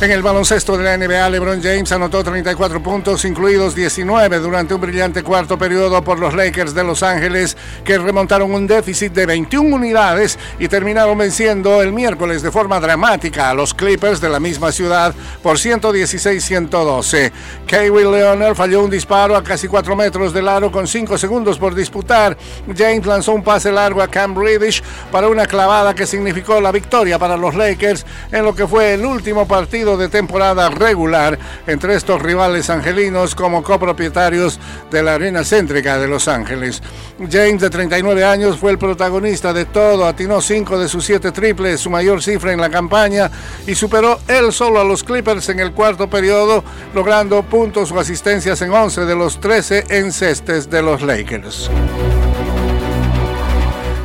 En 0.00 0.12
el 0.12 0.22
baloncesto 0.22 0.76
de 0.76 0.84
la 0.84 0.96
NBA, 0.96 1.28
LeBron 1.28 1.60
James 1.60 1.90
anotó 1.90 2.22
34 2.22 2.80
puntos, 2.80 3.24
incluidos 3.24 3.74
19 3.74 4.38
durante 4.38 4.72
un 4.72 4.80
brillante 4.80 5.24
cuarto 5.24 5.58
periodo 5.58 6.04
por 6.04 6.20
los 6.20 6.34
Lakers 6.34 6.72
de 6.72 6.84
Los 6.84 7.02
Ángeles, 7.02 7.56
que 7.82 7.98
remontaron 7.98 8.54
un 8.54 8.68
déficit 8.68 9.12
de 9.12 9.26
21 9.26 9.74
unidades 9.74 10.38
y 10.60 10.68
terminaron 10.68 11.18
venciendo 11.18 11.82
el 11.82 11.92
miércoles 11.92 12.42
de 12.42 12.52
forma 12.52 12.78
dramática 12.78 13.50
a 13.50 13.54
los 13.54 13.74
Clippers 13.74 14.20
de 14.20 14.28
la 14.28 14.38
misma 14.38 14.70
ciudad 14.70 15.12
por 15.42 15.56
116-112. 15.56 17.32
Kawhi 17.66 18.04
Leonard 18.04 18.54
falló 18.54 18.84
un 18.84 18.90
disparo 18.90 19.34
a 19.34 19.42
casi 19.42 19.66
4 19.66 19.96
metros 19.96 20.32
del 20.32 20.46
aro 20.46 20.70
con 20.70 20.86
5 20.86 21.18
segundos 21.18 21.58
por 21.58 21.74
disputar. 21.74 22.38
James 22.72 23.04
lanzó 23.04 23.32
un 23.32 23.42
pase 23.42 23.72
largo 23.72 24.00
a 24.00 24.06
Cam 24.06 24.38
Reddish 24.38 24.80
para 25.10 25.26
una 25.26 25.46
clavada 25.46 25.92
que 25.92 26.06
significó 26.06 26.60
la 26.60 26.70
victoria 26.70 27.18
para 27.18 27.36
los 27.36 27.56
Lakers 27.56 28.06
en 28.30 28.44
lo 28.44 28.54
que 28.54 28.68
fue 28.68 28.94
el 28.94 29.04
último 29.04 29.48
partido 29.48 29.87
de 29.96 30.08
temporada 30.08 30.68
regular 30.68 31.38
entre 31.66 31.94
estos 31.94 32.20
rivales 32.20 32.68
angelinos 32.70 33.34
como 33.34 33.62
copropietarios 33.62 34.60
de 34.90 35.02
la 35.02 35.14
arena 35.14 35.44
céntrica 35.44 35.98
de 35.98 36.08
Los 36.08 36.28
Ángeles. 36.28 36.82
James, 37.30 37.60
de 37.60 37.70
39 37.70 38.24
años, 38.24 38.58
fue 38.58 38.70
el 38.70 38.78
protagonista 38.78 39.52
de 39.52 39.64
todo, 39.64 40.06
atinó 40.06 40.40
5 40.40 40.78
de 40.78 40.88
sus 40.88 41.04
7 41.04 41.32
triples, 41.32 41.80
su 41.80 41.90
mayor 41.90 42.22
cifra 42.22 42.52
en 42.52 42.60
la 42.60 42.70
campaña, 42.70 43.30
y 43.66 43.74
superó 43.74 44.18
él 44.28 44.52
solo 44.52 44.80
a 44.80 44.84
los 44.84 45.02
Clippers 45.04 45.48
en 45.48 45.60
el 45.60 45.72
cuarto 45.72 46.08
periodo, 46.08 46.62
logrando 46.94 47.42
puntos 47.42 47.90
o 47.92 47.98
asistencias 47.98 48.60
en 48.62 48.72
11 48.72 49.04
de 49.04 49.16
los 49.16 49.40
13 49.40 49.84
encestes 49.88 50.68
de 50.68 50.82
los 50.82 51.02
Lakers. 51.02 51.70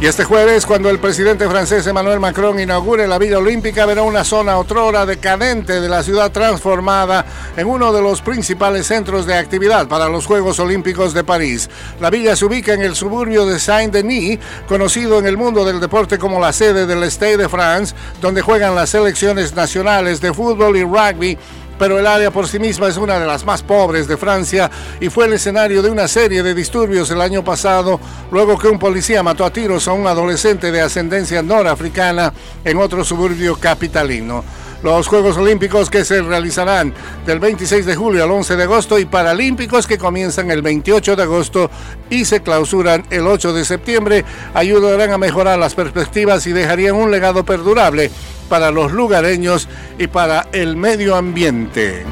Y 0.04 0.06
este 0.06 0.26
jueves, 0.26 0.66
cuando 0.66 0.90
el 0.90 1.00
presidente 1.00 1.48
francés 1.48 1.88
Emmanuel 1.88 2.20
Macron 2.20 2.60
inaugure 2.60 3.08
la 3.08 3.18
Villa 3.18 3.38
Olímpica, 3.38 3.86
verá 3.86 4.02
una 4.02 4.26
zona 4.26 4.58
otrora 4.58 5.06
decadente 5.06 5.80
de 5.80 5.88
la 5.88 6.04
ciudad 6.04 6.30
transformada 6.30 7.26
en 7.56 7.68
uno 7.68 7.94
de 7.94 8.02
los 8.02 8.22
principales 8.22 8.88
centros 8.88 9.26
de 9.26 9.36
actividad 9.36 9.88
para 9.88 10.10
los 10.10 10.26
Juegos 10.26 10.60
Olímpicos 10.60 11.14
de 11.14 11.24
París. 11.24 11.70
La 12.02 12.10
villa 12.10 12.36
se 12.36 12.44
ubica 12.44 12.74
en 12.74 12.82
el 12.82 12.98
suburbio 12.98 13.46
de 13.46 13.60
Saint-Denis, 13.60 14.40
conocido 14.68 15.20
en 15.20 15.26
el 15.26 15.38
mundo 15.38 15.64
del 15.64 15.80
deporte 15.80 16.18
como 16.18 16.38
la 16.38 16.52
sede 16.52 16.86
del 16.86 17.10
Stade 17.10 17.38
de 17.38 17.48
France, 17.48 17.96
donde 18.20 18.42
juegan 18.42 18.76
las 18.76 18.90
selecciones 18.90 19.56
nacionales 19.56 20.20
de 20.20 20.34
fútbol 20.34 20.76
y 20.76 20.84
rugby 20.84 21.38
pero 21.84 22.00
el 22.00 22.08
área 22.08 22.32
por 22.32 22.48
sí 22.48 22.60
misma 22.60 22.88
es 22.88 22.96
una 22.96 23.20
de 23.20 23.28
las 23.28 23.44
más 23.44 23.62
pobres 23.62 24.08
de 24.08 24.16
Francia 24.16 24.72
y 25.02 25.10
fue 25.10 25.26
el 25.26 25.34
escenario 25.34 25.82
de 25.82 25.90
una 25.90 26.08
serie 26.08 26.42
de 26.42 26.56
disturbios 26.56 27.12
el 27.12 27.20
año 27.20 27.44
pasado, 27.44 28.00
luego 28.32 28.58
que 28.58 28.70
un 28.70 28.80
policía 28.80 29.22
mató 29.22 29.44
a 29.44 29.52
tiros 29.52 29.86
a 29.90 29.92
un 29.92 30.08
adolescente 30.08 30.72
de 30.72 30.80
ascendencia 30.80 31.44
norafricana 31.44 32.32
en 32.64 32.78
otro 32.78 33.04
suburbio 33.04 33.58
capitalino 33.58 34.46
los 34.84 35.08
Juegos 35.08 35.38
Olímpicos 35.38 35.90
que 35.90 36.04
se 36.04 36.22
realizarán 36.22 36.94
del 37.26 37.40
26 37.40 37.86
de 37.86 37.96
julio 37.96 38.24
al 38.24 38.32
11 38.32 38.58
de 38.58 38.64
agosto 38.64 39.00
y 39.00 39.06
Paralímpicos 39.06 39.88
que 39.88 39.98
comienzan 39.98 40.52
el 40.52 40.62
28 40.62 41.16
de 41.16 41.24
agosto 41.24 41.72
y 42.10 42.26
se 42.26 42.42
clausuran 42.42 43.06
el 43.10 43.26
8 43.26 43.54
de 43.54 43.66
septiembre 43.66 44.26
ayudarán 44.54 45.12
a 45.12 45.18
mejorar 45.18 45.58
las 45.58 45.74
perspectivas 45.74 46.46
y 46.48 46.52
dejarían 46.52 46.96
un 46.96 47.12
legado 47.12 47.46
perdurable 47.46 48.12
para 48.50 48.72
los 48.72 48.92
lugareños 48.92 49.70
y 49.98 50.08
para 50.08 50.50
el 50.52 50.76
medio 50.76 51.16
ambiente. 51.16 52.04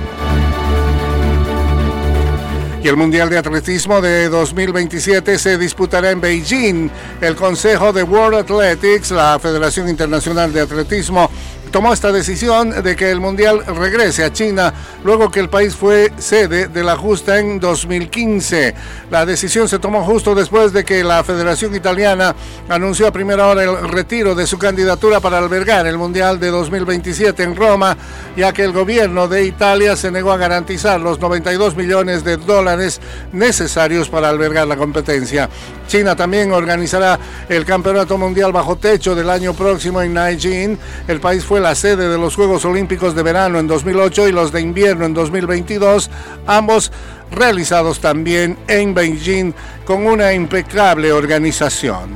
Y 2.84 2.88
el 2.88 2.98
Mundial 2.98 3.30
de 3.30 3.38
Atletismo 3.38 4.02
de 4.02 4.28
2027 4.28 5.38
se 5.38 5.60
disputará 5.60 6.10
en 6.10 6.20
Beijing. 6.20 6.90
El 7.22 7.36
Consejo 7.36 7.94
de 7.94 8.02
World 8.02 8.40
Athletics, 8.40 9.12
la 9.12 9.38
Federación 9.38 9.88
Internacional 9.88 10.52
de 10.52 10.62
Atletismo, 10.62 11.30
tomó 11.72 11.94
esta 11.94 12.12
decisión 12.12 12.84
de 12.84 12.96
que 12.96 13.10
el 13.10 13.22
Mundial 13.22 13.66
regrese 13.66 14.26
a 14.26 14.34
China 14.34 14.74
luego 15.04 15.32
que 15.32 15.40
el 15.40 15.50
país 15.50 15.76
fue 15.76 16.12
sede 16.18 16.68
de 16.68 16.84
la 16.84 16.98
justa 16.98 17.40
en 17.40 17.60
2015. 17.60 18.76
La 19.10 19.26
decisión 19.26 19.70
se 19.70 19.80
tomó 19.80 20.04
justo 20.04 20.36
después 20.36 20.74
de 20.74 20.84
que 20.84 21.04
la 21.04 21.24
Federación 21.24 21.74
Italiana 21.74 22.36
anunció 22.68 23.08
a 23.08 23.12
primera 23.12 23.48
hora 23.48 23.64
el 23.64 23.90
retiro 23.90 24.36
de 24.36 24.46
su 24.46 24.58
candidatura 24.58 25.22
para 25.22 25.38
albergar 25.38 25.88
el 25.88 25.98
Mundial 25.98 26.40
de 26.40 26.50
2027 26.50 27.44
en 27.44 27.56
Roma, 27.56 27.96
ya 28.36 28.52
que 28.52 28.64
el 28.64 28.74
gobierno 28.74 29.28
de 29.30 29.46
Italia 29.46 29.96
se 29.96 30.12
negó 30.12 30.34
a 30.34 30.38
garantizar 30.38 31.00
los 31.00 31.20
92 31.20 31.76
millones 31.76 32.24
de 32.26 32.36
dólares 32.38 33.00
necesarios 33.32 34.10
para 34.10 34.30
albergar 34.30 34.68
la 34.68 34.76
competencia. 34.76 35.50
China 35.88 36.16
también 36.16 36.52
organizará 36.52 37.20
el 37.50 37.66
Campeonato 37.66 38.18
Mundial 38.18 38.52
bajo 38.52 38.78
techo 38.78 39.16
del 39.16 39.30
año 39.30 39.54
próximo 39.54 40.02
en 40.02 40.14
Nanjing. 40.14 40.78
El 41.08 41.20
país 41.20 41.44
la 41.62 41.76
sede 41.76 42.10
de 42.10 42.18
los 42.18 42.36
Juegos 42.36 42.66
Olímpicos 42.66 43.16
de 43.16 43.24
verano 43.24 43.60
en 43.60 43.68
2008 43.68 44.28
y 44.28 44.32
los 44.32 44.52
de 44.52 44.62
invierno 44.62 45.06
en 45.06 45.14
2022, 45.14 46.10
ambos 46.48 46.92
realizados 47.32 48.00
también 48.00 48.58
en 48.68 48.94
Beijing 48.94 49.54
con 49.86 50.06
una 50.06 50.34
impecable 50.34 51.14
organización. 51.14 52.10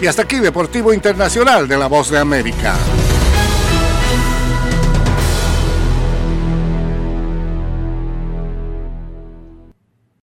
Y 0.00 0.06
hasta 0.06 0.22
aquí 0.22 0.38
Deportivo 0.38 0.92
Internacional 0.92 1.66
de 1.66 1.76
la 1.76 1.86
Voz 1.86 2.10
de 2.10 2.18
América. 2.18 2.74